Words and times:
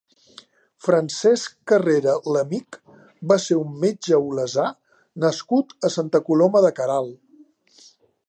Francesc 0.85 1.51
Carrera 1.71 2.13
Lamich 2.37 2.79
va 3.33 3.37
ser 3.43 3.59
un 3.65 3.77
metge 3.85 4.21
olesà 4.31 4.67
nascut 5.25 5.75
a 5.89 5.93
Santa 5.97 6.23
Coloma 6.31 6.65
de 6.67 6.75
Queralt. 6.81 7.87